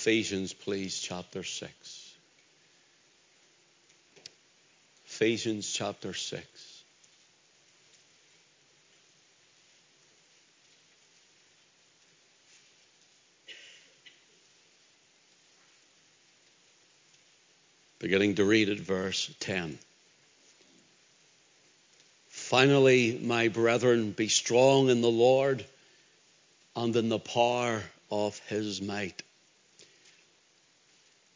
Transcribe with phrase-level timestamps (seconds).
[0.00, 2.14] Ephesians, please, chapter 6.
[5.04, 6.82] Ephesians chapter 6.
[17.98, 19.78] Beginning to read at verse 10.
[22.30, 25.62] Finally, my brethren, be strong in the Lord
[26.74, 29.22] and in the power of his might.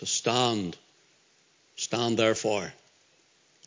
[0.00, 0.76] to stand.
[1.76, 2.72] Stand therefore,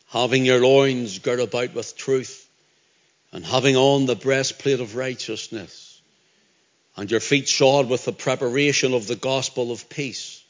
[0.10, 2.48] having your loins girt about with truth,
[3.32, 6.02] and having on the breastplate of righteousness,
[6.96, 10.44] and your feet shod with the preparation of the gospel of peace.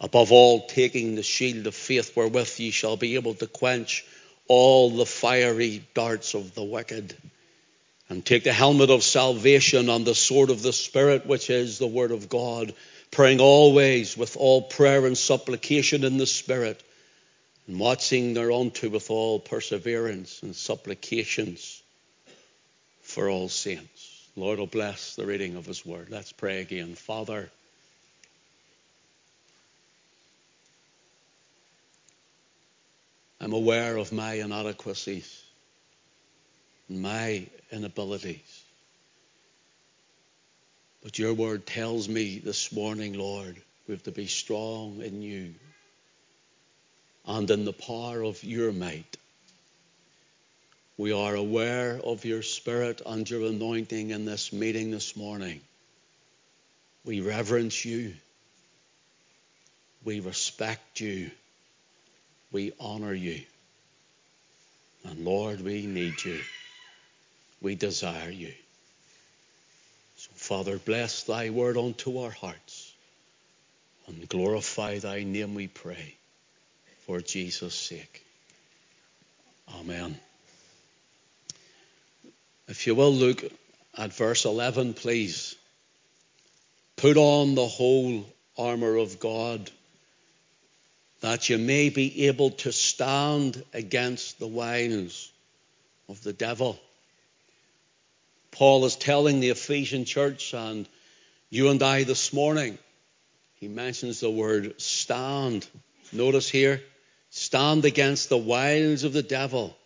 [0.00, 4.04] Above all, taking the shield of faith wherewith ye shall be able to quench
[4.48, 7.14] all the fiery darts of the wicked.
[8.08, 11.86] And take the helmet of salvation and the sword of the Spirit, which is the
[11.86, 12.72] word of God
[13.10, 16.82] praying always with all prayer and supplication in the Spirit,
[17.66, 21.82] and watching thereunto with all perseverance and supplications
[23.02, 24.28] for all saints.
[24.36, 26.08] Lord will bless the reading of His word.
[26.10, 26.94] Let's pray again.
[26.94, 27.50] Father,
[33.40, 35.42] I'm aware of my inadequacies,
[36.88, 38.55] and my inabilities.
[41.06, 45.54] But your word tells me this morning, Lord, we have to be strong in you
[47.24, 49.16] and in the power of your might.
[50.98, 55.60] We are aware of your spirit and your anointing in this meeting this morning.
[57.04, 58.12] We reverence you.
[60.04, 61.30] We respect you.
[62.50, 63.42] We honor you.
[65.04, 66.40] And Lord, we need you.
[67.62, 68.52] We desire you.
[70.34, 72.92] Father, bless thy word unto our hearts
[74.06, 76.14] and glorify thy name, we pray,
[77.06, 78.24] for Jesus' sake.
[79.80, 80.18] Amen.
[82.68, 83.44] If you will look
[83.96, 85.56] at verse 11, please.
[86.96, 88.24] Put on the whole
[88.56, 89.70] armor of God
[91.20, 95.30] that you may be able to stand against the wiles
[96.08, 96.78] of the devil.
[98.56, 100.88] Paul is telling the Ephesian church and
[101.50, 102.78] you and I this morning.
[103.56, 105.68] He mentions the word stand.
[106.10, 106.82] Notice here,
[107.28, 109.76] stand against the wiles of the devil.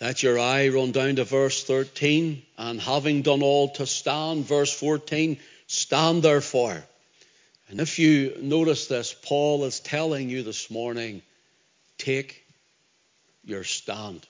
[0.00, 2.42] Let your eye run down to verse 13.
[2.58, 5.38] And having done all to stand, verse 14,
[5.68, 6.82] stand therefore.
[7.68, 11.22] And if you notice this, Paul is telling you this morning,
[11.98, 12.44] take
[13.44, 14.26] your stand.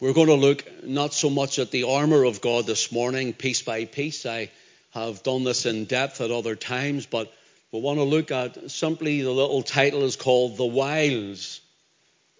[0.00, 3.62] We're going to look not so much at the armor of God this morning, piece
[3.62, 4.26] by piece.
[4.26, 4.50] I
[4.90, 7.32] have done this in depth at other times, but
[7.70, 11.60] we want to look at simply the little title is called The Wiles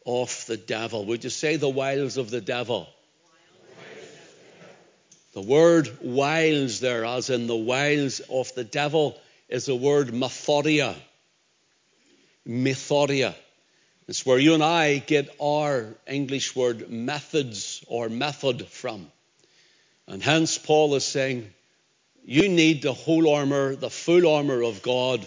[0.04, 1.06] of the Devil.
[1.06, 2.88] Would you say the wiles of the devil?
[5.34, 9.16] The word wiles there, as in the wiles of the devil,
[9.48, 10.96] is the word methodia.
[12.46, 13.36] Methodia.
[14.06, 19.10] It's where you and I get our English word methods or method from.
[20.06, 21.50] And hence, Paul is saying,
[22.24, 25.26] you need the whole armor, the full armor of God,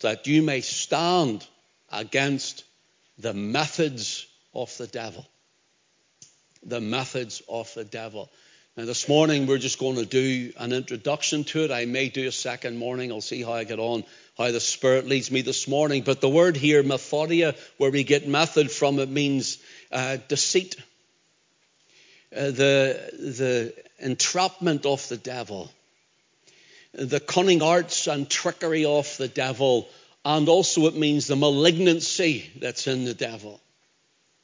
[0.00, 1.46] that you may stand
[1.90, 2.64] against
[3.18, 5.26] the methods of the devil.
[6.62, 8.30] The methods of the devil.
[8.86, 11.70] This morning we're just going to do an introduction to it.
[11.70, 13.12] I may do a second morning.
[13.12, 14.04] I'll see how I get on
[14.38, 16.02] how the Spirit leads me this morning.
[16.02, 19.58] But the word here, methodia, where we get method from, it means
[19.92, 20.76] uh, deceit,
[22.34, 25.70] uh, the, the entrapment of the devil,
[26.92, 29.90] the cunning arts and trickery of the devil,
[30.24, 33.60] and also it means the malignancy that's in the devil.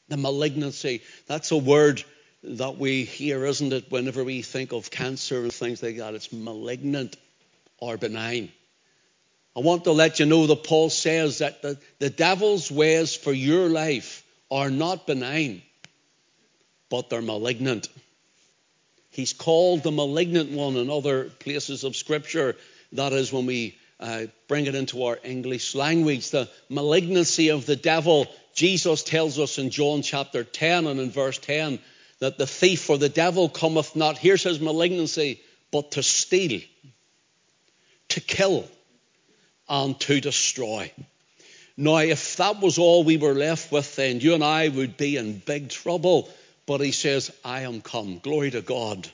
[0.08, 2.04] The malignancy, that's a word
[2.46, 6.14] that we hear, isn't it, whenever we think of cancer and things like that?
[6.14, 7.16] It's malignant
[7.78, 8.50] or benign.
[9.56, 13.32] I want to let you know that Paul says that the, the devil's ways for
[13.32, 15.62] your life are not benign,
[16.88, 17.88] but they're malignant.
[19.10, 22.54] He's called the malignant one in other places of Scripture.
[22.92, 26.30] that is when we uh, bring it into our English language.
[26.30, 28.26] The malignancy of the devil.
[28.54, 31.78] Jesus tells us in John chapter 10 and in verse 10
[32.18, 35.40] that the thief or the devil cometh not, here's his malignancy,
[35.70, 36.60] but to steal,
[38.08, 38.68] to kill,
[39.68, 40.90] and to destroy.
[41.76, 45.16] Now, if that was all we were left with, then you and I would be
[45.16, 46.30] in big trouble.
[46.64, 48.18] But he says, I am come.
[48.18, 49.08] Glory to God.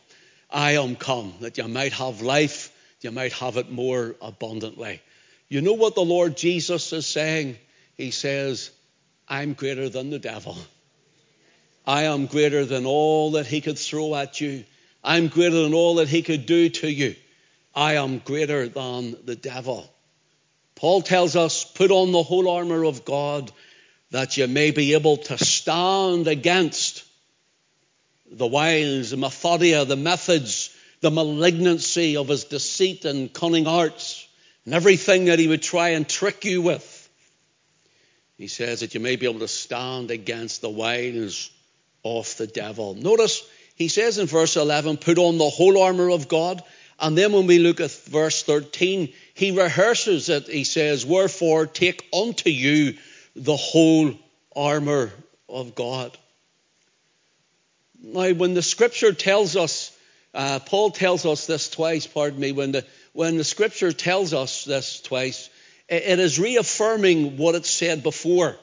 [0.49, 2.71] I am come that you might have life,
[3.01, 5.01] you might have it more abundantly.
[5.49, 7.57] You know what the Lord Jesus is saying?
[7.97, 8.71] He says,
[9.27, 10.57] I'm greater than the devil.
[11.87, 14.65] I am greater than all that he could throw at you.
[15.03, 17.17] I'm greater than all that he could do to you.
[17.75, 19.91] I am greater than the devil.
[20.77, 23.51] Paul tells us, put on the whole armor of God
[24.11, 27.05] that you may be able to stand against
[28.31, 34.29] the wiles, the methodia, the methods, the malignancy of his deceit and cunning arts,
[34.65, 36.99] and everything that he would try and trick you with.
[38.39, 41.51] He says that you may be able to stand against the wiles
[42.05, 42.95] of the devil.
[42.95, 43.43] Notice
[43.75, 46.63] he says in verse 11, put on the whole armor of God.
[47.01, 50.47] And then when we look at verse 13, he rehearses it.
[50.47, 52.97] He says, Wherefore take unto you
[53.35, 54.13] the whole
[54.55, 55.11] armor
[55.49, 56.17] of God.
[58.01, 59.97] Now, when the scripture tells us,
[60.35, 64.65] uh, Paul tells us this twice, pardon me, when the, when the scripture tells us
[64.65, 65.51] this twice,
[65.89, 68.57] it, it is reaffirming what it said before.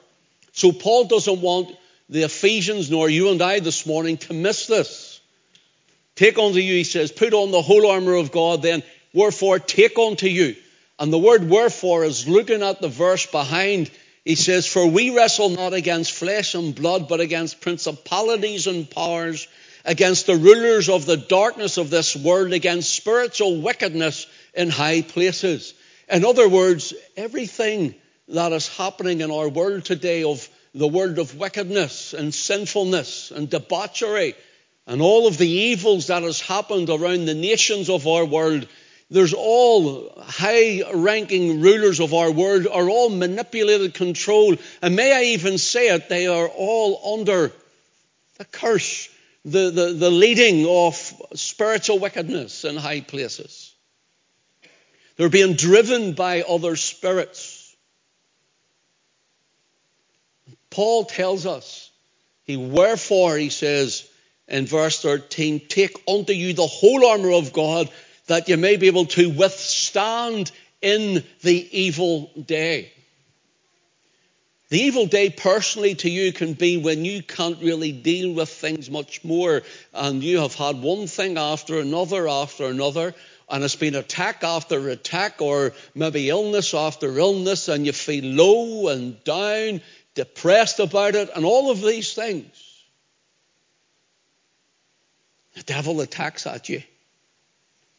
[0.51, 1.75] So Paul doesn't want
[2.09, 5.19] the Ephesians nor you and I this morning to miss this.
[6.15, 8.83] Take unto you, he says, put on the whole armor of God, then
[9.13, 10.56] wherefore take unto you.
[10.97, 13.89] And the word wherefore is looking at the verse behind
[14.29, 19.47] he says, For we wrestle not against flesh and blood, but against principalities and powers,
[19.85, 25.73] against the rulers of the darkness of this world, against spiritual wickedness in high places.
[26.11, 27.95] In other words, everything
[28.27, 33.50] that is happening in our world today of the world of wickedness and sinfulness and
[33.50, 34.36] debauchery
[34.88, 38.68] and all of the evils that has happened around the nations of our world
[39.12, 45.33] there's all high ranking rulers of our world are all manipulated, controlled, and may I
[45.33, 47.51] even say it, they are all under
[48.38, 49.10] the curse,
[49.44, 50.95] the, the, the leading of
[51.33, 53.74] spiritual wickedness in high places.
[55.18, 57.58] They're being driven by other spirits.
[60.79, 61.91] Paul tells us,
[62.45, 64.09] he wherefore, he says
[64.47, 67.89] in verse 13, take unto you the whole armor of God
[68.27, 72.93] that you may be able to withstand in the evil day.
[74.69, 78.89] The evil day personally to you can be when you can't really deal with things
[78.89, 83.13] much more and you have had one thing after another after another
[83.49, 88.89] and it's been attack after attack or maybe illness after illness and you feel low
[88.89, 89.81] and down,
[90.19, 92.83] depressed about it and all of these things.
[95.56, 96.83] The devil attacks at you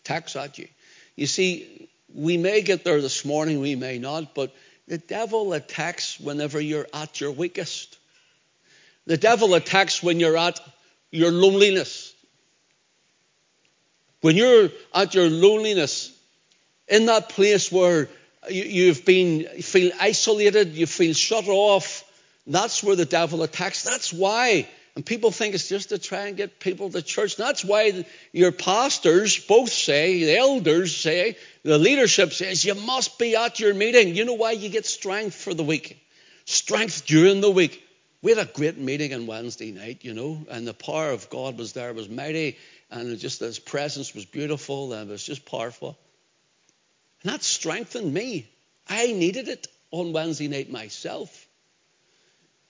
[0.05, 0.69] attacks at you.
[1.17, 4.55] You see, we may get there this morning, we may not, but
[4.89, 7.97] the devil attacks whenever you're at your weakest.
[9.07, 10.61] The devil attacks when you're at
[11.11, 12.13] your loneliness.
[14.21, 16.13] When you're at your loneliness,
[16.89, 18.09] in that place where
[18.51, 22.05] you've been you feel isolated, you feel shut off,
[22.47, 23.83] that's where the devil attacks.
[23.83, 27.37] That's why and people think it's just to try and get people to church.
[27.37, 33.37] That's why your pastors both say, the elders say, the leadership says, you must be
[33.37, 34.17] at your meeting.
[34.17, 36.05] You know why you get strength for the week?
[36.45, 37.83] Strength during the week.
[38.23, 41.57] We had a great meeting on Wednesday night, you know, and the power of God
[41.57, 42.59] was there, it was mighty,
[42.91, 45.97] and just his presence was beautiful, and it was just powerful.
[47.23, 48.51] And that strengthened me.
[48.89, 51.47] I needed it on Wednesday night myself.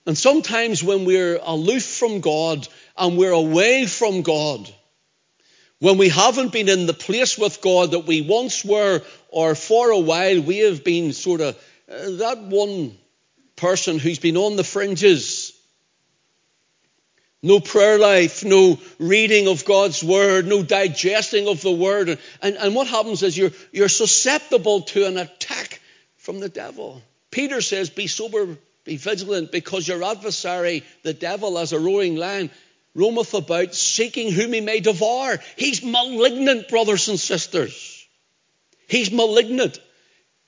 [0.05, 2.67] And sometimes when we're aloof from God
[2.97, 4.73] and we're away from God,
[5.79, 9.89] when we haven't been in the place with God that we once were, or for
[9.89, 11.55] a while we have been sort of
[11.89, 12.97] uh, that one
[13.55, 15.53] person who's been on the fringes.
[17.43, 22.19] No prayer life, no reading of God's word, no digesting of the word.
[22.41, 25.81] And, and what happens is you're, you're susceptible to an attack
[26.17, 27.01] from the devil.
[27.31, 32.49] Peter says, Be sober be vigilant because your adversary, the devil, as a roaring lion,
[32.95, 35.39] roameth about seeking whom he may devour.
[35.55, 38.07] He's malignant, brothers and sisters.
[38.87, 39.79] He's malignant.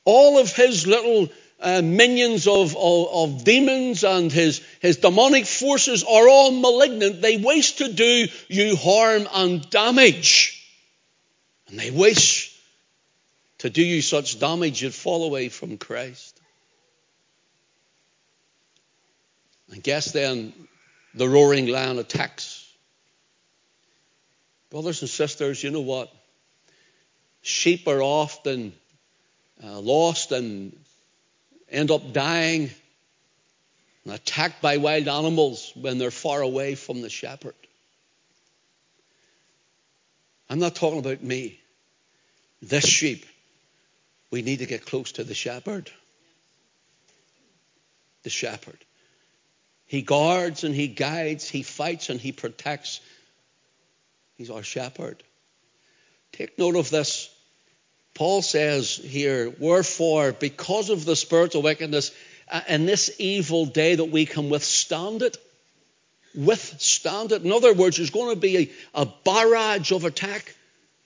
[0.06, 6.04] All of his little uh, minions of, of, of, demons and his, his demonic forces
[6.04, 7.22] are all malignant.
[7.22, 10.60] They wish to do you harm and damage.
[11.68, 12.60] And they wish
[13.60, 16.33] to do you such damage you'd fall away from Christ.
[19.74, 20.54] And guess then
[21.16, 22.72] the roaring lion attacks.
[24.70, 26.14] Brothers and sisters, you know what?
[27.42, 28.74] Sheep are often
[29.64, 30.78] uh, lost and
[31.72, 32.70] end up dying
[34.06, 37.56] and attacked by wild animals when they're far away from the shepherd.
[40.52, 41.60] I'm not talking about me.
[42.62, 43.26] This sheep,
[44.30, 45.90] we need to get close to the shepherd.
[48.22, 48.78] The shepherd.
[49.94, 53.00] He guards and he guides, he fights and he protects.
[54.34, 55.22] He's our shepherd.
[56.32, 57.30] Take note of this.
[58.16, 62.10] Paul says here, wherefore, because of the spiritual wickedness
[62.50, 65.38] uh, in this evil day, that we can withstand it.
[66.34, 67.44] Withstand it.
[67.44, 68.58] In other words, there's going to be
[68.96, 70.56] a, a barrage of attack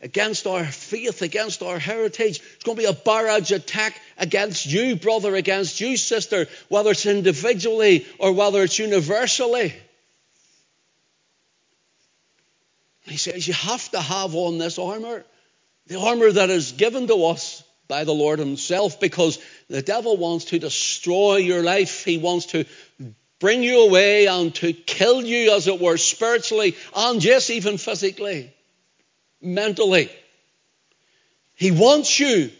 [0.02, 2.40] against our faith, against our heritage.
[2.56, 7.06] It's going to be a barrage attack against you, brother, against you, sister, whether it's
[7.06, 9.74] individually or whether it's universally.
[13.02, 15.26] He says you have to have on this armor,
[15.88, 19.40] the armor that is given to us by the Lord Himself, because
[19.70, 22.04] the devil wants to destroy your life.
[22.04, 22.66] He wants to
[23.40, 28.54] bring you away and to kill you, as it were, spiritually and yes, even physically
[29.42, 30.10] mentally.
[31.56, 32.52] He wants you,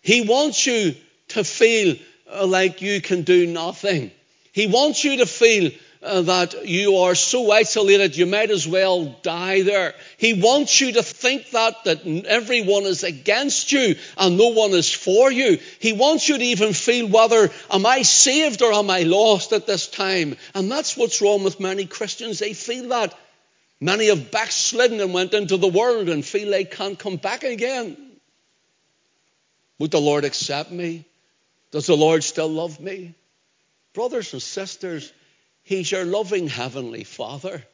[0.00, 0.94] he wants you
[1.28, 1.96] to feel
[2.30, 4.10] uh, like you can do nothing.
[4.52, 5.70] He wants you to feel
[6.02, 9.94] uh, that you are so isolated you might as well die there.
[10.18, 14.92] He wants you to think that that everyone is against you and no one is
[14.92, 15.58] for you.
[15.78, 19.66] He wants you to even feel whether am I saved or am I lost at
[19.66, 20.36] this time?
[20.54, 22.40] And that's what's wrong with many Christians.
[22.40, 23.14] They feel that
[23.82, 27.96] Many have backslidden and went into the world and feel they can't come back again.
[29.80, 31.04] Would the Lord accept me?
[31.72, 33.16] Does the Lord still love me?
[33.92, 35.12] Brothers and sisters,
[35.64, 37.64] He's your loving Heavenly Father.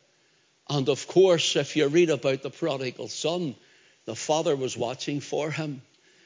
[0.70, 3.54] And of course, if you read about the prodigal son,
[4.06, 5.82] the father was watching for him.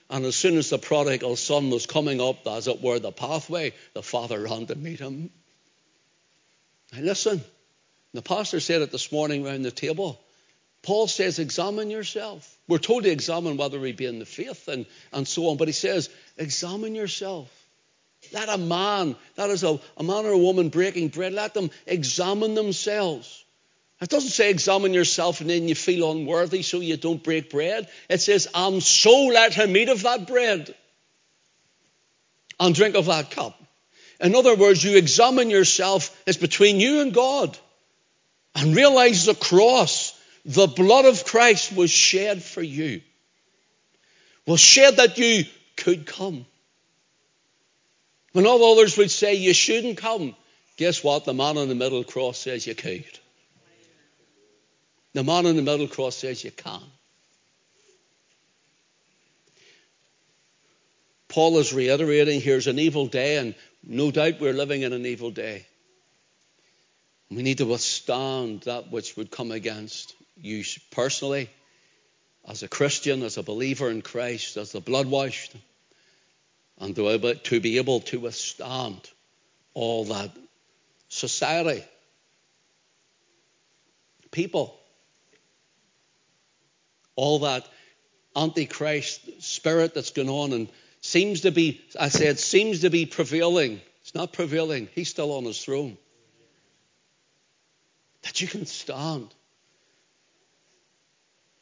[0.09, 3.73] And as soon as the prodigal son was coming up, as it were, the pathway,
[3.95, 5.31] the father ran to meet him.
[6.93, 7.43] Now, listen,
[8.14, 10.21] the pastor said it this morning around the table.
[10.83, 12.59] Paul says, examine yourself.
[12.69, 15.69] We're told to examine whether we be in the faith and, and so on, but
[15.69, 17.50] he says, examine yourself.
[18.33, 21.71] Let a man, that is a, a man or a woman breaking bread, let them
[21.87, 23.45] examine themselves.
[24.00, 27.88] It doesn't say examine yourself and then you feel unworthy so you don't break bread.
[28.09, 30.75] It says, and so let him eat of that bread
[32.59, 33.61] and drink of that cup.
[34.21, 37.57] In other words, you examine yourself, it's between you and God
[38.55, 43.01] and realize the cross, the blood of Christ was shed for you,
[44.47, 45.45] was shed that you
[45.77, 46.47] could come.
[48.33, 50.35] When all others would say you shouldn't come,
[50.77, 51.25] guess what?
[51.25, 53.05] The man on the middle cross says you could.
[55.13, 56.81] The man on the middle cross says you can.
[61.29, 65.31] Paul is reiterating here's an evil day, and no doubt we're living in an evil
[65.31, 65.67] day.
[67.35, 71.49] We need to withstand that which would come against you personally,
[72.47, 75.57] as a Christian, as a believer in Christ, as the blood washed,
[76.79, 79.09] and to be able to withstand
[79.73, 80.31] all that
[81.09, 81.83] society,
[84.31, 84.79] people,
[87.17, 87.67] all that
[88.37, 90.69] antichrist spirit that's going on and
[91.01, 93.81] seems to be, I said, seems to be prevailing.
[94.03, 94.89] It's not prevailing.
[94.95, 95.97] He's still on his throne
[98.33, 99.29] that you can stand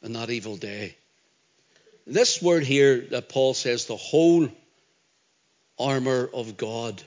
[0.01, 0.95] in that evil day.
[2.07, 4.47] This word here that Paul says, the whole
[5.77, 7.03] armor of God.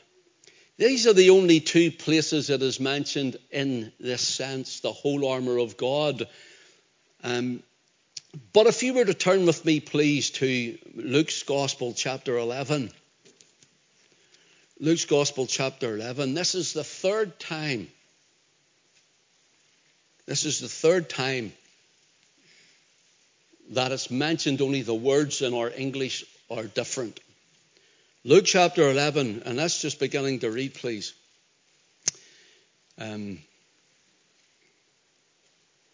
[0.77, 5.57] These are the only two places it is mentioned in this sense, the whole armor
[5.57, 6.29] of God.
[7.23, 7.63] Um,
[8.53, 12.91] but if you were to turn with me, please, to Luke's Gospel, chapter 11.
[14.79, 16.35] Luke's Gospel, chapter 11.
[16.35, 17.89] This is the third time
[20.27, 21.53] this is the third time
[23.71, 27.21] that it's mentioned, only the words in our English are different.
[28.25, 31.15] Luke chapter 11, and that's just beginning to read, please.
[32.99, 33.39] Um,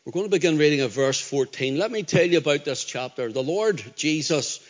[0.05, 1.79] we're going to begin reading at verse 14.
[1.79, 3.31] Let me tell you about this chapter.
[3.33, 4.61] The Lord Jesus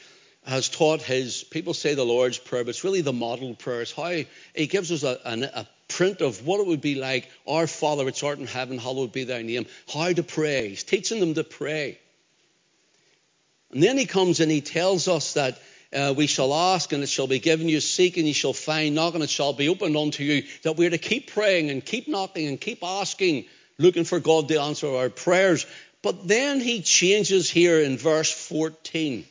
[0.46, 3.82] has taught his, people say the Lord's Prayer, but it's really the model prayer.
[3.82, 4.10] It's how
[4.54, 8.04] he gives us a, a, a print of what it would be like, Our Father
[8.04, 10.68] which art in heaven, hallowed be thy name, how to pray.
[10.70, 11.98] He's teaching them to pray.
[13.72, 15.60] And then he comes and he tells us that
[15.92, 18.94] uh, we shall ask and it shall be given you, seek and you shall find,
[18.94, 20.44] knock and it shall be opened unto you.
[20.62, 23.46] That we're to keep praying and keep knocking and keep asking,
[23.78, 25.66] looking for God to answer our prayers.
[26.02, 29.24] But then he changes here in verse 14.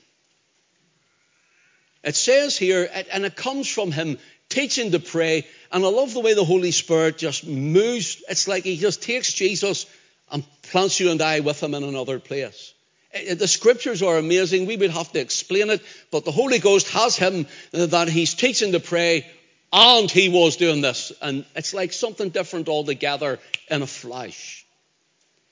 [2.03, 4.17] It says here, and it comes from him
[4.49, 5.47] teaching to pray.
[5.71, 8.21] And I love the way the Holy Spirit just moves.
[8.27, 9.85] It's like he just takes Jesus
[10.31, 12.73] and plants you and I with him in another place.
[13.13, 14.65] Eh, the scriptures are amazing.
[14.65, 18.73] We would have to explain it, but the Holy Ghost has him that he's teaching
[18.73, 19.25] to pray,
[19.71, 21.11] and he was doing this.
[21.21, 23.39] And it's like something different altogether
[23.69, 24.65] in a flash.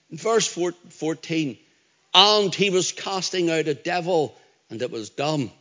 [0.09, 1.57] In verse 14,
[2.13, 4.35] and he was casting out a devil,
[4.69, 5.51] and it was dumb.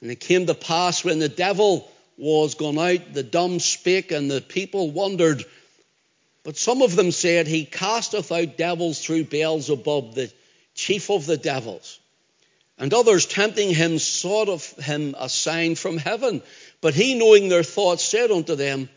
[0.00, 4.30] And it came to pass when the devil was gone out, the dumb spake, and
[4.30, 5.44] the people wondered.
[6.42, 10.32] But some of them said, He casteth out devils through Beelzebub, the
[10.74, 12.00] chief of the devils.
[12.76, 16.42] And others, tempting him, sought of him a sign from heaven.
[16.80, 18.88] But he, knowing their thoughts, said unto them,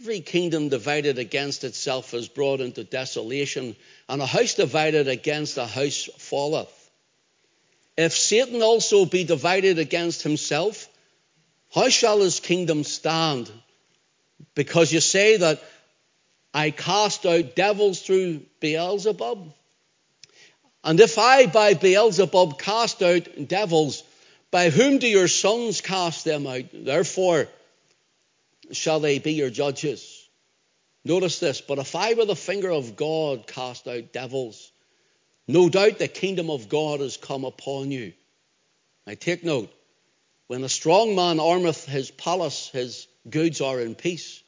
[0.00, 3.74] Every kingdom divided against itself is brought into desolation,
[4.08, 6.72] and a house divided against a house falleth.
[7.96, 10.88] If Satan also be divided against himself,
[11.74, 13.50] how shall his kingdom stand?
[14.54, 15.62] Because you say that
[16.54, 19.52] I cast out devils through Beelzebub.
[20.84, 24.02] And if I by Beelzebub cast out devils,
[24.50, 26.64] by whom do your sons cast them out?
[26.72, 27.48] Therefore
[28.72, 30.28] shall they be your judges.
[31.04, 34.72] Notice this, but if I with the finger of God cast out devils,
[35.46, 38.12] no doubt the kingdom of God has come upon you.
[39.06, 39.72] Now take note.
[40.48, 44.42] When a strong man armeth his palace, his goods are in peace.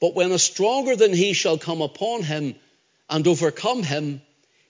[0.00, 2.54] But when a stronger than he shall come upon him
[3.08, 4.22] and overcome him,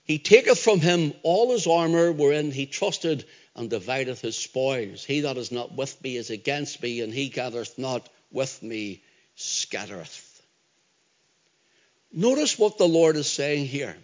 [0.03, 5.05] he taketh from him all his armour wherein he trusted and divideth his spoils.
[5.05, 9.01] He that is not with me is against me, and he gathereth not with me
[9.35, 10.27] scattereth.
[12.11, 13.95] Notice what the Lord is saying here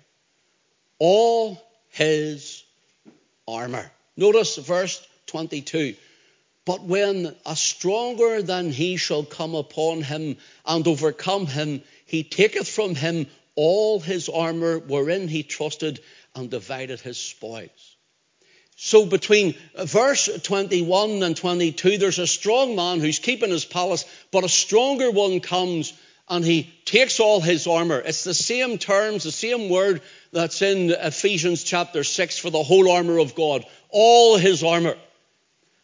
[0.97, 2.63] all his
[3.47, 3.91] armor.
[4.15, 5.95] Notice verse 22.
[6.67, 12.67] But when a stronger than he shall come upon him and overcome him, he taketh
[12.67, 16.01] from him all his armor wherein he trusted
[16.35, 17.95] and divided his spoils.
[18.75, 24.43] So between verse 21 and 22, there's a strong man who's keeping his palace, but
[24.43, 25.93] a stronger one comes
[26.27, 27.99] and he takes all his armor.
[27.99, 30.01] It's the same terms, the same word
[30.33, 33.63] that's in Ephesians chapter 6 for the whole armor of God.
[33.89, 34.97] All his armor.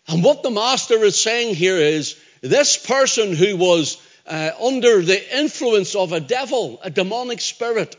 [0.07, 5.37] And what the master is saying here is this person who was uh, under the
[5.39, 7.95] influence of a devil, a demonic spirit,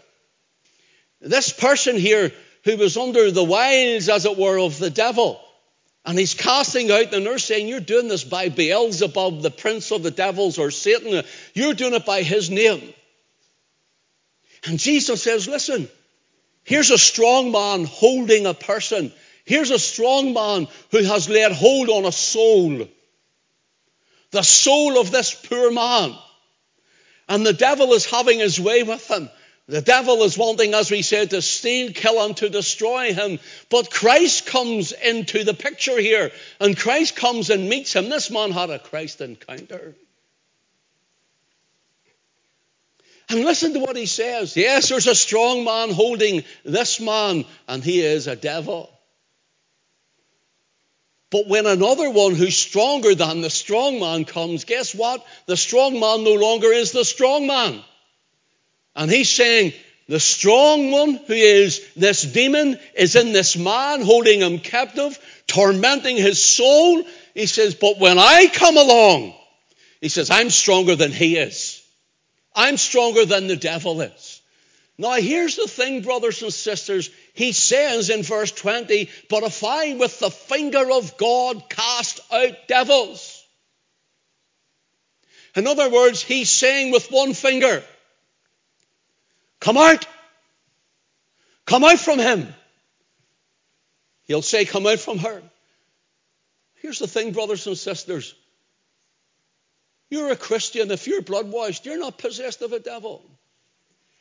[1.20, 2.32] this person here
[2.64, 5.40] who was under the wiles, as it were, of the devil,
[6.04, 10.02] and he's casting out, and they're saying, You're doing this by Beelzebub, the prince of
[10.02, 11.24] the devils, or Satan.
[11.54, 12.92] You're doing it by his name.
[14.66, 15.88] And Jesus says, Listen,
[16.64, 19.12] here's a strong man holding a person.
[19.44, 22.88] Here's a strong man who has laid hold on a soul.
[24.30, 26.14] The soul of this poor man.
[27.28, 29.28] And the devil is having his way with him.
[29.66, 33.38] The devil is wanting, as we said, to steal, kill, and to destroy him.
[33.70, 38.10] But Christ comes into the picture here, and Christ comes and meets him.
[38.10, 39.94] This man had a Christ encounter.
[43.30, 44.54] And listen to what he says.
[44.54, 48.93] Yes, there's a strong man holding this man, and he is a devil.
[51.34, 55.26] But when another one who's stronger than the strong man comes, guess what?
[55.46, 57.82] The strong man no longer is the strong man.
[58.94, 59.72] And he's saying,
[60.06, 65.18] the strong one who is this demon is in this man, holding him captive,
[65.48, 67.02] tormenting his soul.
[67.34, 69.34] He says, But when I come along,
[70.00, 71.84] he says, I'm stronger than he is.
[72.54, 74.40] I'm stronger than the devil is.
[74.96, 77.10] Now, here's the thing, brothers and sisters.
[77.34, 82.68] He says in verse 20, But if I with the finger of God cast out
[82.68, 83.44] devils.
[85.56, 87.82] In other words, he's saying with one finger,
[89.60, 90.06] Come out.
[91.66, 92.52] Come out from him.
[94.24, 95.42] He'll say, Come out from her.
[96.76, 98.34] Here's the thing, brothers and sisters.
[100.08, 100.90] You're a Christian.
[100.92, 103.24] If you're blood washed, you're not possessed of a devil.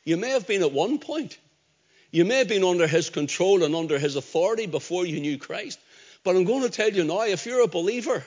[0.04, 1.38] You may have been at one point.
[2.14, 5.80] You may have been under his control and under his authority before you knew Christ.
[6.24, 8.24] But I'm going to tell you now if you're a believer,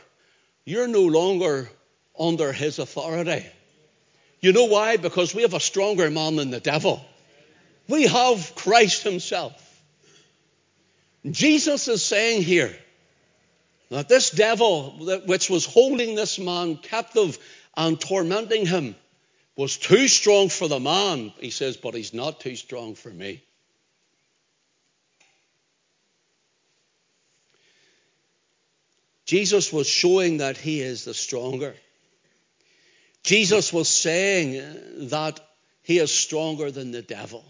[0.65, 1.71] you're no longer
[2.19, 3.47] under his authority.
[4.41, 4.97] You know why?
[4.97, 7.01] Because we have a stronger man than the devil.
[7.87, 9.55] We have Christ Himself.
[11.31, 12.77] Jesus is saying here,
[13.91, 17.39] That this devil, which was holding this man captive
[17.77, 18.97] and tormenting him,
[19.57, 21.33] was too strong for the man.
[21.39, 23.43] He says, but he's not too strong for me.
[29.27, 31.75] Jesus was showing that he is the stronger.
[33.25, 35.41] Jesus was saying that
[35.83, 37.45] he is stronger than the devil.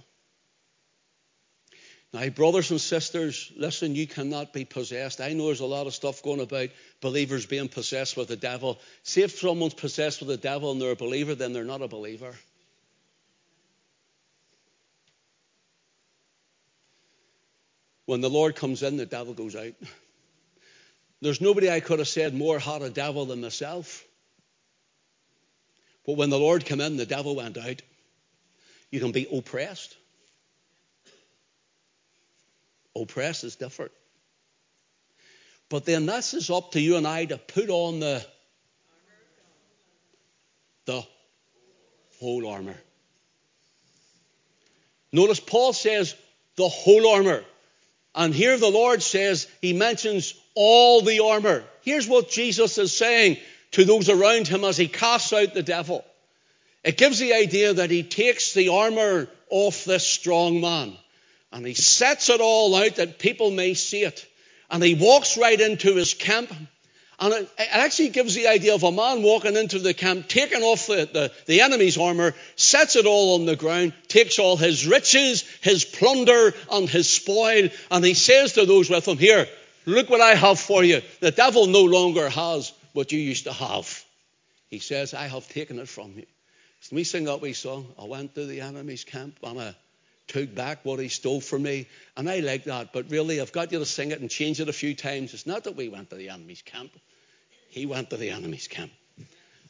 [2.14, 5.20] Now, brothers and sisters, listen, you cannot be possessed.
[5.20, 6.70] I know there's a lot of stuff going about
[7.02, 8.78] believers being possessed with the devil.
[9.02, 11.88] See, if someone's possessed with the devil and they're a believer, then they're not a
[11.88, 12.34] believer.
[18.06, 19.74] When the Lord comes in, the devil goes out.
[21.22, 24.04] There's nobody I could have said more had a devil than myself.
[26.04, 27.82] But when the Lord came in, the devil went out.
[28.90, 29.96] You can be oppressed.
[32.94, 33.92] Oppressed is different.
[35.68, 38.24] But then this is up to you and I to put on the
[40.84, 41.02] the
[42.20, 42.76] whole armor.
[45.12, 46.14] Notice Paul says
[46.56, 47.44] the whole armor.
[48.14, 51.62] And here the Lord says, he mentions all the armor.
[51.82, 53.36] Here's what Jesus is saying
[53.72, 56.04] to those around him as he casts out the devil.
[56.82, 60.96] It gives the idea that he takes the armor off this strong man
[61.52, 64.26] and he sets it all out that people may see it.
[64.70, 66.52] And he walks right into his camp.
[67.18, 70.86] And it, actually gives the idea of a man walking into the camp, taking off
[70.86, 75.44] the, the, the enemy's armor, sets it all on the ground, takes all his riches,
[75.62, 79.48] his plunder, and his spoil, and he says to those with him, Here,
[79.86, 81.00] look what I have for you.
[81.20, 84.04] The devil no longer has what you used to have.
[84.68, 86.26] He says, I have taken it from you.
[86.80, 89.74] So we sing that wee song, I went to the enemy's camp and I
[90.28, 91.88] took back what he stole from me.
[92.16, 92.92] And I like that.
[92.92, 95.34] But really, I've got you to sing it and change it a few times.
[95.34, 96.92] It's not that we went to the enemy's camp,
[97.70, 98.92] he went to the enemy's camp.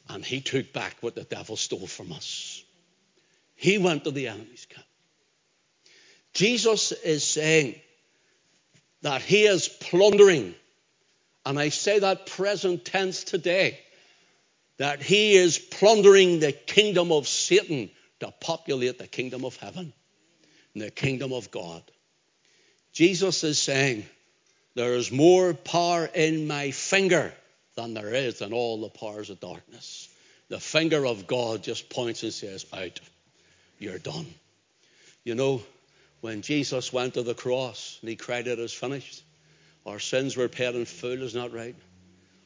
[0.09, 2.63] And he took back what the devil stole from us.
[3.55, 4.85] He went to the enemy's camp.
[6.33, 7.75] Jesus is saying
[9.07, 10.53] that he is plundering,
[11.45, 13.79] and I say that present tense today,
[14.79, 17.89] that he is plundering the kingdom of Satan
[18.19, 19.93] to populate the kingdom of heaven
[20.75, 21.83] in the kingdom of God.
[22.91, 24.05] Jesus is saying,
[24.75, 27.33] There is more power in my finger
[27.75, 30.09] than there is in all the powers of darkness.
[30.49, 32.99] The finger of God just points and says, Out,
[33.79, 34.27] you're done.
[35.23, 35.61] You know,
[36.21, 39.23] when Jesus went to the cross and he cried, It is finished,
[39.85, 41.75] our sins were paid in full, is not right?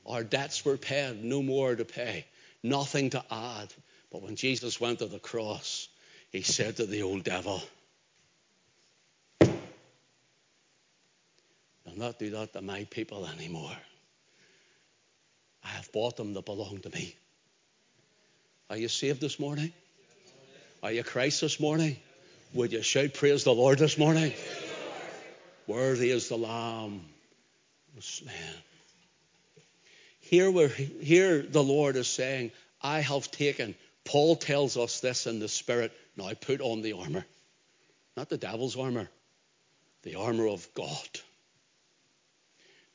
[0.05, 2.25] Our debts were paid, no more to pay,
[2.63, 3.73] nothing to add.
[4.11, 5.87] But when Jesus went to the cross,
[6.31, 7.61] he said to the old devil,
[11.87, 13.75] I'll not do that to my people anymore.
[15.63, 17.15] I have bought them that belong to me.
[18.69, 19.73] Are you saved this morning?
[20.81, 21.97] Are you Christ this morning?
[22.53, 24.33] Would you shout praise the Lord this morning?
[25.67, 27.01] Worthy is the Lamb
[27.99, 28.33] slain.
[30.19, 33.75] Here, we're, here the Lord is saying, I have taken.
[34.05, 35.91] Paul tells us this in the Spirit.
[36.17, 37.25] Now put on the armor.
[38.17, 39.09] Not the devil's armor,
[40.03, 41.07] the armor of God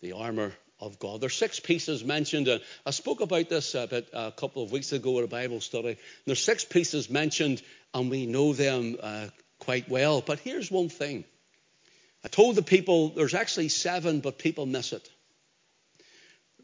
[0.01, 1.21] the armor of God.
[1.21, 4.93] There's six pieces mentioned, and I spoke about this a, bit, a couple of weeks
[4.93, 5.97] ago at a Bible study.
[6.27, 7.63] There's six pieces mentioned,
[7.95, 9.29] and we know them uh,
[9.67, 10.21] quite well.
[10.21, 11.25] But here's one thing.
[12.25, 15.11] I told the people there's actually seven, but people miss it.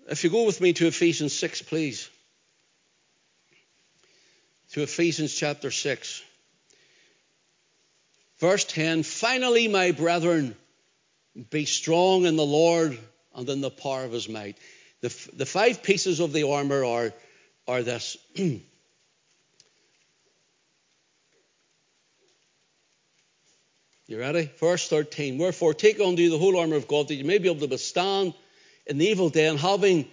[0.08, 2.08] If you go with me to Ephesians 6, please.
[4.72, 6.22] To Ephesians chapter 6.
[8.38, 10.54] Verse 10 Finally, my brethren,
[11.50, 12.96] be strong in the Lord
[13.34, 14.58] and in the power of his might.
[15.00, 17.12] The, the five pieces of the armor are,
[17.66, 18.16] are this.
[24.06, 24.50] you ready?
[24.58, 25.38] Verse 13.
[25.38, 27.66] Wherefore, take unto you the whole armor of God, that you may be able to
[27.66, 28.34] withstand
[28.86, 30.08] in the evil day, and having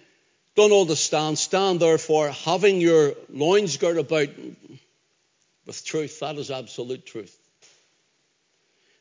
[0.55, 4.29] done all to stand, stand therefore, having your loins girt about
[5.65, 6.19] with truth.
[6.19, 7.35] That is absolute truth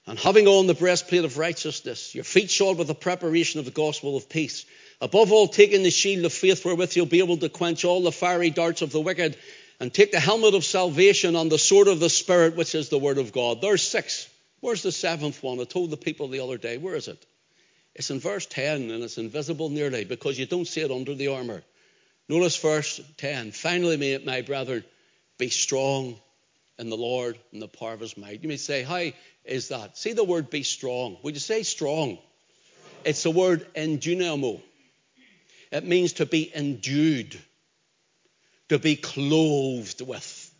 [0.08, 3.70] and having on the breastplate of righteousness, your feet shod with the preparation of the
[3.70, 4.64] gospel of peace.
[5.02, 8.10] Above all, taking the shield of faith wherewith you'll be able to quench all the
[8.10, 9.36] fiery darts of the wicked,
[9.80, 12.98] and take the helmet of salvation and the sword of the Spirit, which is the
[12.98, 13.60] word of God.
[13.60, 14.28] There's six.
[14.60, 15.60] Where's the seventh one?
[15.60, 16.78] I told the people the other day.
[16.78, 17.24] Where is it?
[17.94, 21.28] It's in verse 10, and it's invisible nearly because you don't see it under the
[21.28, 21.62] armor.
[22.28, 23.52] Notice verse 10.
[23.52, 24.84] Finally, may it, my brethren,
[25.38, 26.16] be strong
[26.78, 28.42] in the Lord and the power of his might.
[28.42, 29.10] You may say, How
[29.44, 29.96] is that?
[29.96, 31.16] See the word be strong.
[31.22, 32.18] Would you say strong?
[32.18, 33.02] strong.
[33.04, 34.60] It's the word endunamo.
[35.70, 37.38] It means to be endued,
[38.68, 40.54] to be clothed with.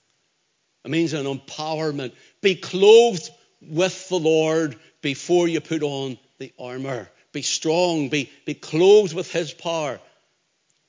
[0.85, 2.13] It means an empowerment.
[2.41, 7.09] Be clothed with the Lord before you put on the armor.
[7.33, 10.01] Be strong, be, be clothed with His power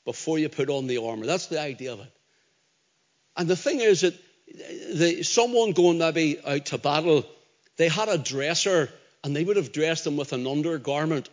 [0.06, 1.26] before you put on the armor.
[1.26, 2.12] That's the idea of it.
[3.36, 4.16] And the thing is that
[4.94, 7.26] the, someone going maybe out to battle,
[7.78, 8.90] they had a dresser
[9.24, 11.30] and they would have dressed them with an undergarment.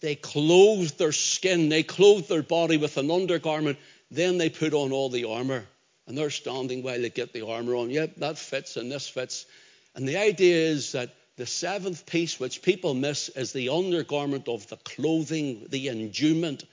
[0.00, 3.78] They clothed their skin, they clothed their body with an undergarment,
[4.10, 5.64] then they put on all the armor.
[6.06, 7.90] And they're standing while they get the armor on.
[7.90, 9.46] Yep, that fits and this fits.
[9.94, 14.68] And the idea is that the seventh piece, which people miss, is the undergarment of
[14.68, 16.64] the clothing, the endowment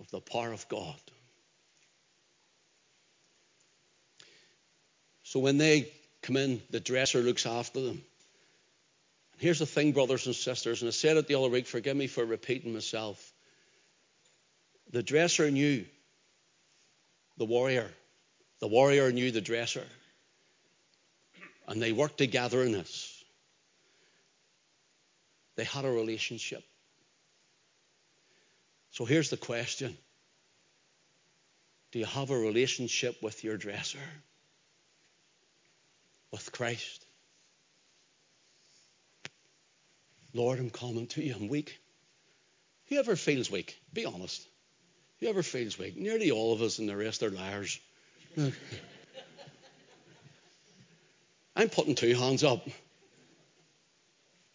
[0.00, 1.00] of the power of God.
[5.22, 8.02] So when they come in, the dresser looks after them.
[9.32, 11.96] And here's the thing, brothers and sisters, and I said it the other week, forgive
[11.96, 13.32] me for repeating myself.
[14.90, 15.86] The dresser knew
[17.38, 17.90] the warrior.
[18.60, 19.86] The warrior knew the dresser.
[21.68, 23.24] And they worked together in this.
[25.56, 26.64] They had a relationship.
[28.90, 29.96] So here's the question
[31.92, 33.98] Do you have a relationship with your dresser?
[36.30, 37.06] With Christ?
[40.34, 41.34] Lord, I'm coming to you.
[41.34, 41.78] I'm weak.
[42.88, 44.46] Whoever feels weak, be honest.
[45.20, 47.78] Whoever feels weak, nearly all of us and the rest are liars.
[51.54, 52.66] I'm putting two hands up.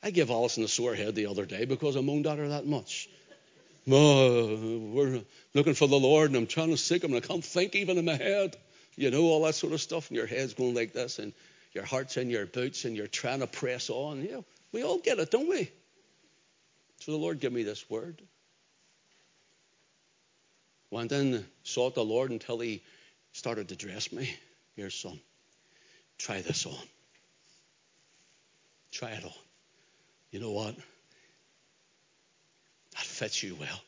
[0.01, 2.65] I gave Alison a sore head the other day because I moaned at her that
[2.65, 3.09] much.
[3.89, 5.21] Oh, we're
[5.53, 7.97] looking for the Lord and I'm trying to seek Him and I can't think even
[7.97, 8.55] in my head.
[8.95, 10.09] You know, all that sort of stuff.
[10.09, 11.33] And your head's going like this and
[11.73, 14.23] your heart's in your boots and you're trying to press on.
[14.23, 15.71] Yeah, we all get it, don't we?
[16.99, 18.21] So the Lord gave me this word.
[20.89, 22.81] Went in, sought the Lord until He
[23.33, 24.33] started to dress me.
[24.75, 25.19] Here, son,
[26.17, 26.87] try this on.
[28.91, 29.33] Try it on
[30.31, 30.75] you know what?
[30.75, 30.83] That
[33.03, 33.81] fits you well.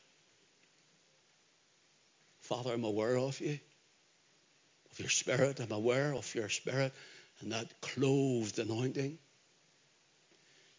[2.41, 3.59] Father, I'm aware of you,
[4.91, 5.59] of your spirit.
[5.59, 6.93] I'm aware of your spirit
[7.41, 9.17] and that clothed anointing.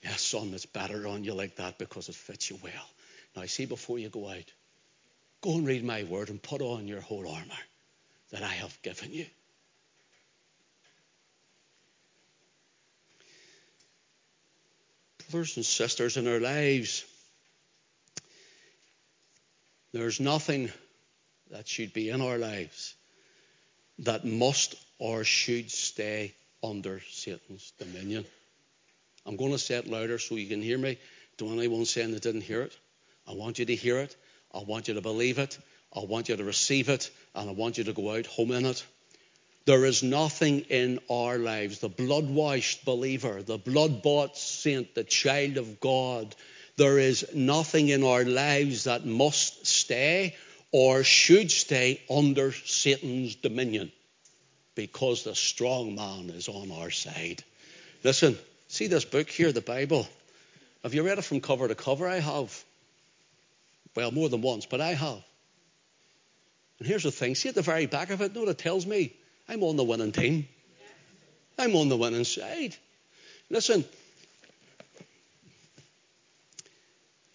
[0.02, 2.88] Yes, son, it's better on you like that because it fits you well.
[3.36, 4.50] Now, I see, before you go out,
[5.42, 7.52] go and read my word and put on your whole armor
[8.30, 9.26] that I have given you.
[15.30, 17.04] Brothers and sisters, in our lives,
[19.92, 20.70] there's nothing
[21.50, 22.94] that should be in our lives
[24.00, 28.24] that must or should stay under Satan's dominion.
[29.26, 30.98] I'm going to say it louder so you can hear me.
[31.36, 32.76] Don't anyone saying they didn't hear it.
[33.28, 34.16] I want you to hear it.
[34.52, 35.58] I want you to believe it.
[35.94, 37.10] I want you to receive it.
[37.34, 38.84] And I want you to go out home in it.
[39.66, 45.04] There is nothing in our lives, the blood washed believer, the blood bought saint, the
[45.04, 46.34] child of God,
[46.76, 50.34] there is nothing in our lives that must stay
[50.72, 53.92] or should stay under Satan's dominion
[54.74, 57.44] because the strong man is on our side.
[58.02, 60.08] Listen, see this book here, the Bible.
[60.82, 62.08] Have you read it from cover to cover?
[62.08, 62.64] I have.
[63.94, 65.22] Well, more than once, but I have.
[66.78, 68.86] And here's the thing see at the very back of it, know what it tells
[68.86, 69.12] me?
[69.50, 70.46] I'm on the winning team.
[71.58, 72.76] I'm on the winning side.
[73.50, 73.84] Listen,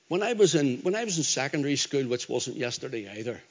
[0.08, 3.41] when I was in when I was in secondary school, which wasn't yesterday either,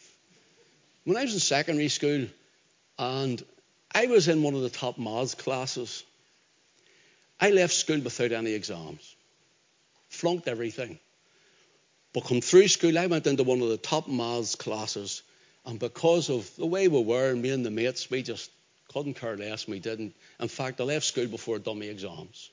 [1.05, 2.27] when I was in secondary school,
[2.99, 3.45] and
[3.95, 6.03] I was in one of the top maths classes,
[7.39, 9.15] I left school without any exams,
[10.09, 10.99] flunked everything.
[12.15, 15.23] But come through school, I went into one of the top maths classes
[15.67, 18.51] and because of the way we were, me and the mates, we just
[18.93, 20.15] couldn't care less, and we didn't.
[20.39, 22.51] In fact, I left school before dummy exams.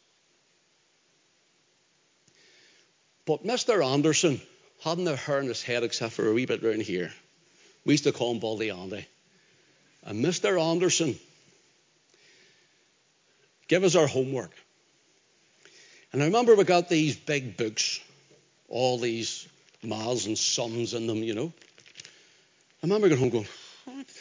[3.25, 3.85] But Mr.
[3.85, 4.41] Anderson
[4.81, 7.11] hadn't a hair in his head except for a wee bit round here.
[7.85, 9.05] We used to call him Baldy Andy.
[10.03, 10.59] And Mr.
[10.59, 11.19] Anderson
[13.67, 14.51] gave us our homework.
[16.11, 17.99] And I remember we got these big books,
[18.67, 19.47] all these
[19.83, 21.53] miles and sums in them, you know.
[22.83, 23.47] I remember going home going,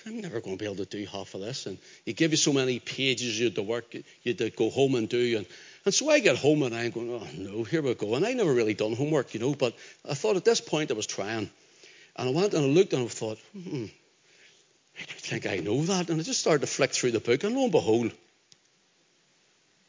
[0.06, 1.64] I'm never going to be able to do half of this.
[1.66, 4.68] And he gave you so many pages you had to work, you had to go
[4.68, 5.38] home and do.
[5.38, 5.46] And,
[5.86, 8.14] and so I get home and I'm going, oh no, here we go.
[8.14, 9.74] And I never really done homework, you know, but
[10.08, 11.50] I thought at this point I was trying.
[12.16, 13.86] And I went and I looked and I thought, hmm,
[14.98, 16.10] I think I know that.
[16.10, 18.12] And I just started to flick through the book and lo and behold,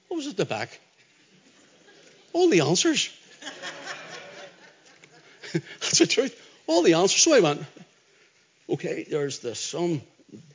[0.08, 0.80] what was at the back?
[2.32, 3.10] All the answers.
[5.54, 6.38] That's the truth.
[6.68, 7.22] All the answers.
[7.22, 7.66] So I went,
[8.72, 10.02] Okay, there's the sum.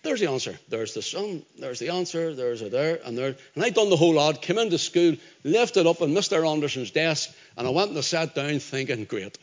[0.02, 0.58] There's the answer.
[0.68, 1.42] There's the sum.
[1.58, 2.34] There's the answer.
[2.34, 3.36] There's a there and there.
[3.54, 4.40] And I done the whole lot.
[4.40, 6.50] Came into school, left it up on Mr.
[6.50, 9.36] Anderson's desk, and I went and I sat down thinking, great.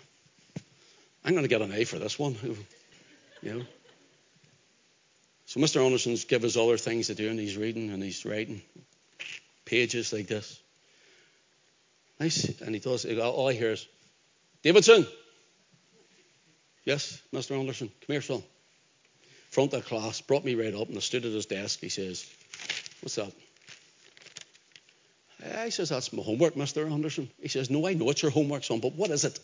[1.24, 2.36] I'm going to get an A for this one.
[3.42, 3.66] You know.
[5.48, 5.86] So Mr.
[5.86, 8.62] Anderson's give us other things to do, and he's reading and he's writing
[9.66, 10.62] pages like this.
[12.22, 13.06] Nice, and he does.
[13.06, 13.86] All I hear is,
[14.62, 15.06] Davidson.
[16.86, 17.60] Yes, Mr.
[17.60, 17.90] Anderson.
[17.90, 18.44] Come here, son.
[19.54, 21.80] Front of class, brought me right up, and I stood at his desk.
[21.80, 22.26] He says,
[23.02, 23.32] "What's that?"
[25.44, 26.92] Eh, I says, "That's my homework, Mr.
[26.92, 29.40] Anderson." He says, "No, I know it's your homework, son, but what is it?"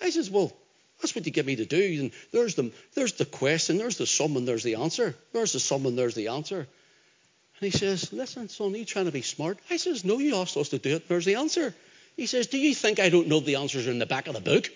[0.00, 0.56] I says, "Well."
[1.00, 2.00] That's what you get me to do.
[2.00, 5.16] And there's the, there's the question, there's the sum, and there's the answer.
[5.32, 6.58] There's the sum, and there's the answer.
[6.58, 9.58] And he says, Listen, son, are you trying to be smart?
[9.68, 11.08] I says, No, you asked us to do it.
[11.08, 11.74] There's the answer.
[12.16, 14.34] He says, Do you think I don't know the answers are in the back of
[14.34, 14.70] the book?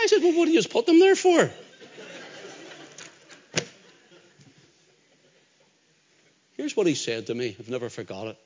[0.00, 1.50] I said, Well, what do you put them there for?
[6.70, 7.56] Here's what he said to me.
[7.58, 8.38] I've never forgot it.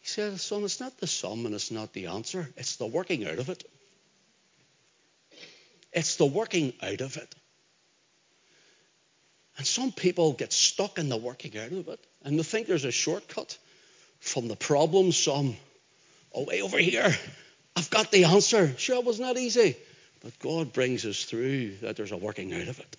[0.00, 3.24] He said, Son, it's not the sum and it's not the answer, it's the working
[3.24, 3.62] out of it.
[5.92, 7.32] It's the working out of it.
[9.56, 12.84] And some people get stuck in the working out of it and they think there's
[12.84, 13.56] a shortcut
[14.18, 15.12] from the problem.
[15.12, 15.56] Some,
[16.34, 17.14] away over here,
[17.76, 18.76] I've got the answer.
[18.76, 19.76] Sure, it was not easy.
[20.20, 22.96] But God brings us through that there's a working out of it.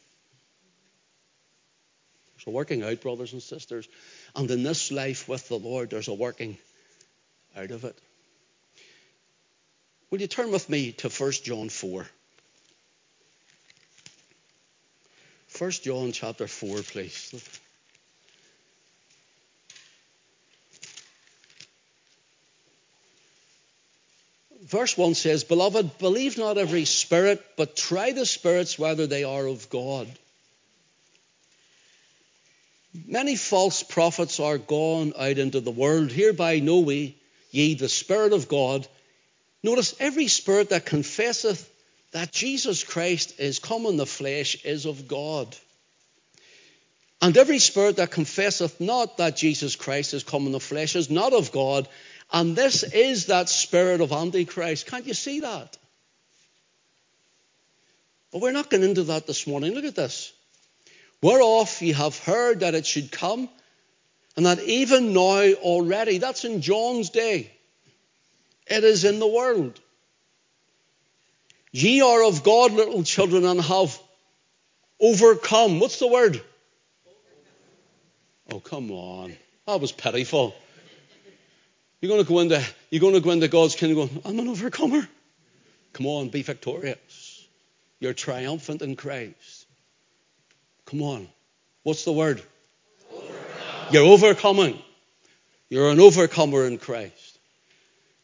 [2.38, 3.88] There's a working out, brothers and sisters.
[4.36, 6.58] And in this life with the Lord, there's a working
[7.56, 7.98] out of it.
[10.12, 12.06] Will you turn with me to 1 John 4?
[15.58, 17.34] 1 John chapter 4, please.
[24.62, 29.48] Verse 1 says, Beloved, believe not every spirit, but try the spirits whether they are
[29.48, 30.08] of God.
[33.06, 36.12] Many false prophets are gone out into the world.
[36.12, 37.18] Hereby know we,
[37.52, 38.88] ye, the Spirit of God.
[39.62, 41.70] Notice every spirit that confesseth
[42.12, 45.56] that Jesus Christ is come in the flesh is of God.
[47.22, 51.10] And every spirit that confesseth not that Jesus Christ is come in the flesh is
[51.10, 51.88] not of God.
[52.32, 54.88] And this is that spirit of Antichrist.
[54.88, 55.78] Can't you see that?
[58.32, 59.74] But we're not going into that this morning.
[59.74, 60.32] Look at this.
[61.22, 63.50] Whereof ye have heard that it should come,
[64.36, 67.52] and that even now already, that's in John's day,
[68.68, 69.80] it is in the world.
[71.72, 74.00] Ye are of God, little children, and have
[75.00, 75.80] overcome.
[75.80, 76.42] What's the word?
[78.52, 79.36] Oh, come on.
[79.66, 80.56] That was pitiful.
[82.00, 84.48] You're going to go into, you're going to go into God's kingdom going, I'm an
[84.48, 85.08] overcomer.
[85.94, 87.48] Come on, be victorious.
[88.00, 89.57] You're triumphant in Christ.
[90.88, 91.28] Come on.
[91.84, 92.42] What's the word?
[93.14, 93.36] Overcome.
[93.92, 94.80] You're overcoming.
[95.70, 97.40] You're an overcomer in Christ.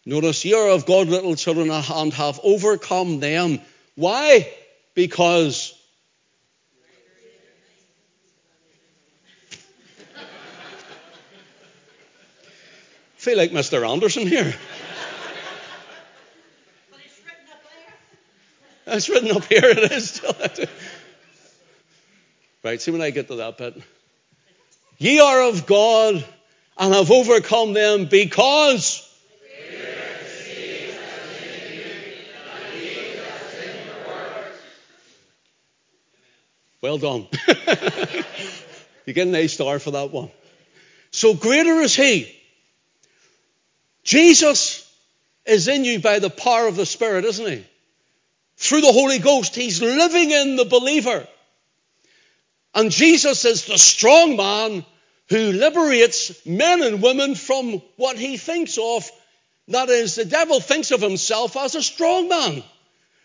[0.06, 3.60] Notice you're of God, little children, and have overcome them.
[3.96, 4.50] Why?
[4.96, 5.78] Because
[13.16, 13.90] feel like Mr.
[13.90, 14.54] Anderson here.
[16.92, 17.62] But it's written up
[18.86, 18.96] there.
[18.96, 19.64] It's written up here.
[19.64, 20.22] It is.
[22.64, 23.82] right, see when I get to that bit.
[24.98, 26.24] Ye are of God
[26.78, 29.10] and have overcome them because
[36.84, 37.28] Well done.
[39.06, 40.30] you get an A star for that one.
[41.12, 42.30] So greater is He.
[44.04, 44.86] Jesus
[45.46, 47.66] is in you by the power of the Spirit, isn't He?
[48.58, 51.26] Through the Holy Ghost, He's living in the believer.
[52.74, 54.86] And Jesus is the strong man
[55.30, 59.10] who liberates men and women from what he thinks of.
[59.70, 62.64] That is, the devil thinks of himself as a strong man.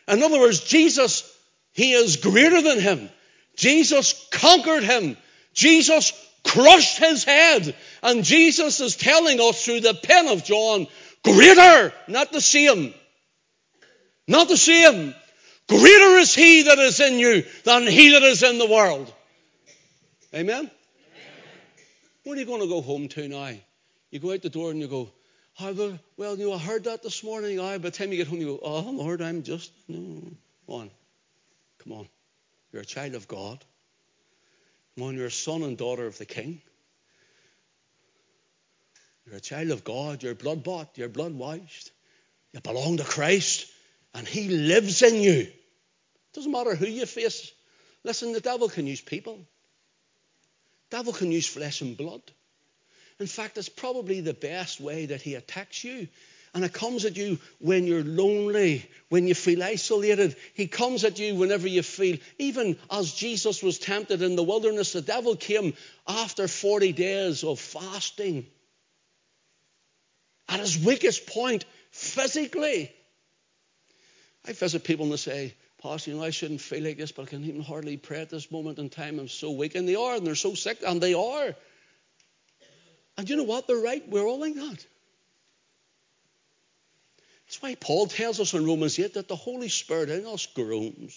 [0.07, 1.31] In other words, Jesus,
[1.73, 3.09] he is greater than him.
[3.57, 5.17] Jesus conquered him.
[5.53, 6.13] Jesus
[6.45, 7.75] crushed his head.
[8.03, 10.87] And Jesus is telling us through the pen of John,
[11.25, 12.95] greater, not the same.
[14.29, 15.15] Not the same.
[15.69, 19.13] Greater is he that is in you than he that is in the world.
[20.35, 20.57] Amen?
[20.59, 20.71] Amen.
[22.25, 23.53] When are you going to go home to now?
[24.11, 25.11] You go out the door and you go,
[25.61, 27.61] oh, well, you know, I heard that this morning.
[27.61, 30.23] I, by the time you get home, you go, oh, Lord, I'm just, no.
[30.67, 30.91] Come on.
[31.83, 32.09] Come on.
[32.73, 33.65] You're a child of God.
[34.95, 36.61] Come on, you're a son and daughter of the King.
[39.27, 40.23] You're a child of God.
[40.23, 40.99] You're blood bought.
[40.99, 41.91] You're blood washed.
[42.53, 43.71] You belong to Christ,
[44.15, 45.33] and He lives in you.
[45.33, 45.55] It
[46.35, 47.53] doesn't matter who you face
[48.05, 49.41] Listen, the devil can use people.
[50.91, 52.23] Devil can use flesh and blood.
[53.21, 56.09] In fact, it's probably the best way that he attacks you.
[56.55, 60.35] And it comes at you when you're lonely, when you feel isolated.
[60.55, 64.93] He comes at you whenever you feel, even as Jesus was tempted in the wilderness,
[64.93, 65.75] the devil came
[66.07, 68.47] after 40 days of fasting.
[70.49, 72.91] At his weakest point, physically.
[74.47, 77.23] I visit people and they say, Pastor, you know, I shouldn't feel like this, but
[77.23, 79.19] I can even hardly pray at this moment in time.
[79.19, 79.77] I'm so weak.
[79.77, 81.55] And they are, and they're so sick, and they are.
[83.17, 83.67] And you know what?
[83.67, 84.07] They're right.
[84.09, 84.87] We're all like that.
[87.47, 91.17] That's why Paul tells us in Romans 8 that the Holy Spirit in us groans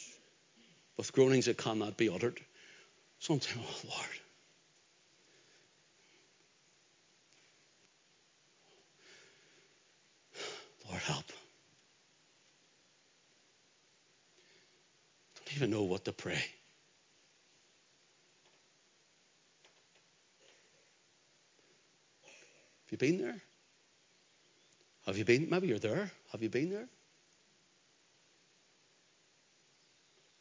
[0.95, 2.39] with groanings that cannot be uttered.
[3.19, 4.09] Sometimes, oh Lord.
[10.89, 11.25] Lord, help.
[15.51, 16.41] Don't even know what to pray.
[22.85, 23.41] Have you been there?
[25.05, 25.49] Have you been?
[25.49, 26.09] Maybe you're there.
[26.31, 26.87] Have you been there?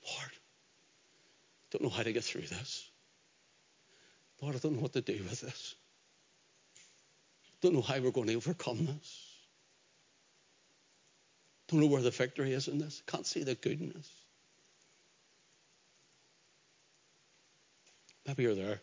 [0.07, 0.31] Lord,
[1.73, 2.89] don't know how to get through this.
[4.41, 5.75] Lord, I don't know what to do with this.
[7.61, 9.27] Don't know how we're going to overcome this.
[11.67, 13.03] Don't know where the victory is in this.
[13.09, 14.09] Can't see the goodness.
[18.31, 18.81] Maybe you're there.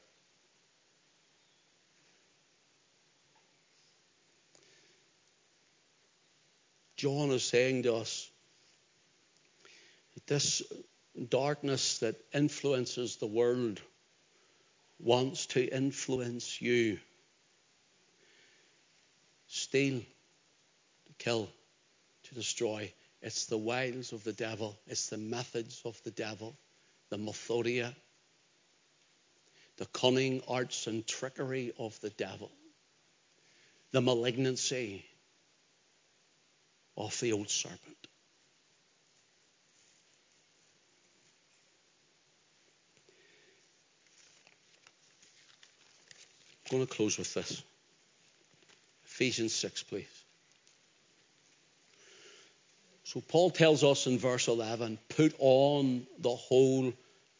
[6.97, 8.29] John is saying to us
[10.15, 10.61] that this
[11.29, 13.79] darkness that influences the world
[14.99, 16.99] wants to influence you.
[19.47, 21.47] Steal, to kill,
[22.23, 22.91] to destroy.
[23.21, 26.57] It's the wiles of the devil, it's the methods of the devil,
[27.09, 27.95] the methodeia,
[29.77, 32.51] the cunning arts and trickery of the devil,
[33.91, 35.05] the malignancy
[36.97, 37.81] of the old serpent.
[46.69, 47.63] I'm going to close with this.
[49.05, 50.05] Ephesians 6, please.
[53.05, 56.91] So Paul tells us in verse 11 put on the whole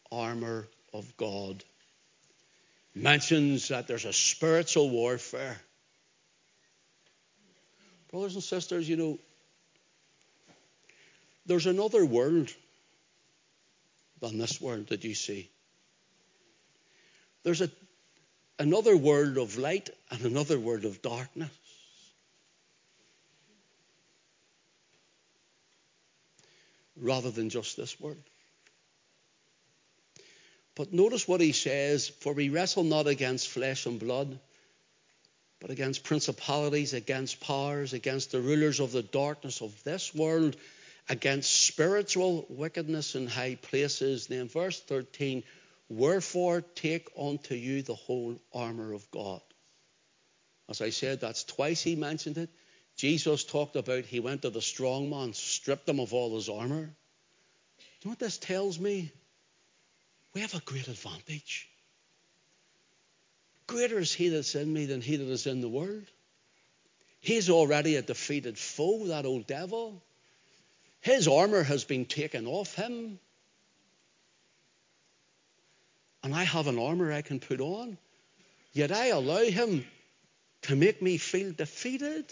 [0.10, 1.62] armor of God.
[3.02, 5.58] Mentions that there's a spiritual warfare.
[8.10, 9.20] Brothers and sisters, you know,
[11.46, 12.52] there's another world
[14.20, 15.50] than this world that you see.
[17.44, 17.70] There's a,
[18.58, 21.52] another world of light and another world of darkness.
[27.00, 28.24] Rather than just this world.
[30.78, 34.40] But notice what he says For we wrestle not against flesh and blood,
[35.60, 40.56] but against principalities, against powers, against the rulers of the darkness of this world
[41.10, 44.28] against spiritual wickedness in high places.
[44.28, 45.44] Then, verse 13,
[45.90, 49.42] wherefore take unto you the whole armor of God.
[50.70, 52.50] As I said, that's twice he mentioned it.
[52.98, 56.86] Jesus talked about he went to the strong man, stripped him of all his armor.
[56.86, 59.12] Do you know what this tells me?
[60.38, 61.68] We have a great advantage.
[63.66, 66.06] Greater is he that's in me than he that is in the world.
[67.22, 70.00] He's already a defeated foe, that old devil.
[71.02, 73.18] His armor has been taken off him.
[76.22, 77.98] And I have an armor I can put on.
[78.74, 79.88] Yet I allow him
[80.62, 82.32] to make me feel defeated.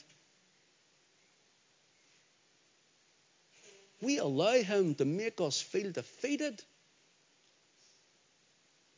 [3.99, 6.63] We allow him to make us feel defeated.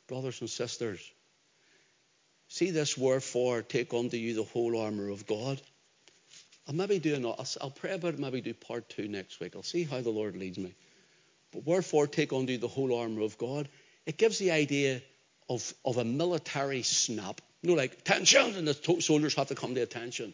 [0.08, 1.00] Brothers and sisters,
[2.48, 5.62] see this wherefore take unto you the whole armor of God
[6.68, 9.56] I'll maybe do an, I'll, pray about it, maybe do part two next week.
[9.56, 10.76] I'll see how the Lord leads me.
[11.54, 13.70] But wherefore take unto you the whole armour of God?
[14.06, 15.02] It gives the idea
[15.50, 17.40] of, of a military snap.
[17.62, 20.34] You know, like attention, and the soldiers have to come to attention.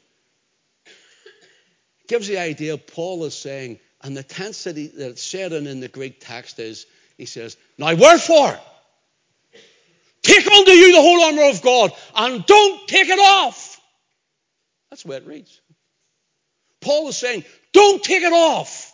[0.86, 5.53] It gives the idea Paul is saying, and the tense that, he, that it's said
[5.53, 8.59] in in the Greek text is, he says, Now wherefore?
[10.24, 13.80] Take unto you the whole armour of God, and don't take it off.
[14.89, 15.61] That's way it reads.
[16.82, 18.93] Paul is saying, don't take it off.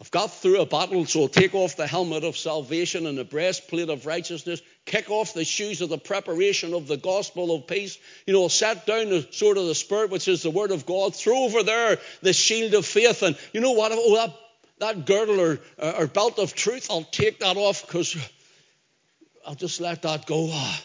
[0.00, 3.88] I've got through a battle, so take off the helmet of salvation and the breastplate
[3.88, 7.98] of righteousness, kick off the shoes of the preparation of the gospel of peace.
[8.24, 11.16] You know, set down the sword of the Spirit, which is the word of God,
[11.16, 13.22] throw over there the shield of faith.
[13.22, 13.90] And you know what?
[13.92, 14.34] Oh, that,
[14.78, 18.16] that girdle or, or belt of truth, I'll take that off because
[19.46, 20.48] I'll just let that go.
[20.50, 20.84] Ah.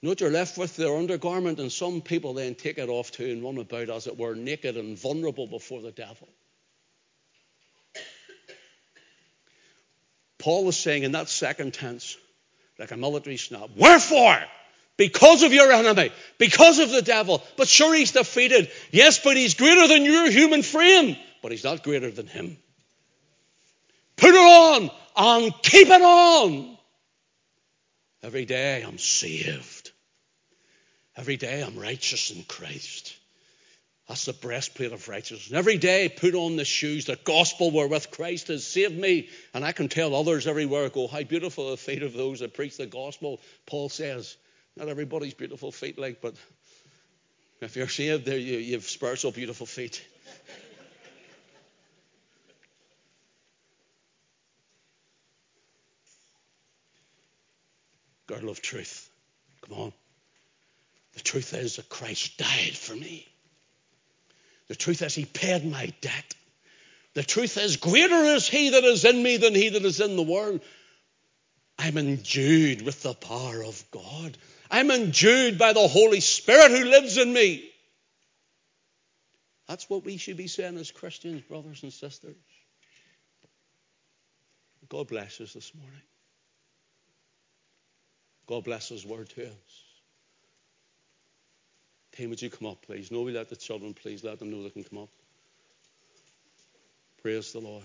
[0.00, 0.76] You what you're left with?
[0.76, 4.18] Their undergarment, and some people then take it off too and run about, as it
[4.18, 6.28] were, naked and vulnerable before the devil.
[10.38, 12.18] Paul was saying in that second tense,
[12.78, 14.38] like a military snap, Wherefore?
[14.98, 17.42] Because of your enemy, because of the devil.
[17.56, 18.70] But sure, he's defeated.
[18.90, 22.58] Yes, but he's greater than your human frame, but he's not greater than him.
[24.16, 26.73] Put it on and keep it on.
[28.24, 29.92] Every day I'm saved.
[31.14, 33.14] Every day I'm righteous in Christ.
[34.08, 35.48] That's the breastplate of righteousness.
[35.48, 39.28] And every day put on the shoes, the gospel wherewith Christ has saved me.
[39.52, 42.54] And I can tell others everywhere I go, how beautiful the feet of those that
[42.54, 43.40] preach the gospel.
[43.66, 44.38] Paul says,
[44.74, 46.34] not everybody's beautiful feet like, but
[47.60, 50.02] if you're saved, there you, you have spiritual beautiful feet.
[58.34, 59.08] Girdle of truth.
[59.62, 59.92] Come on.
[61.12, 63.28] The truth is that Christ died for me.
[64.66, 66.34] The truth is, He paid my debt.
[67.12, 70.16] The truth is, greater is He that is in me than He that is in
[70.16, 70.62] the world.
[71.78, 74.36] I'm endued with the power of God.
[74.68, 77.70] I'm endued by the Holy Spirit who lives in me.
[79.68, 82.34] That's what we should be saying as Christians, brothers and sisters.
[84.88, 86.02] God bless us this morning.
[88.46, 89.84] God bless His word to us.
[92.12, 93.10] Tim, would you come up, please?
[93.10, 95.08] No, we let the children, please let them know they can come up.
[97.22, 97.82] Praise the Lord.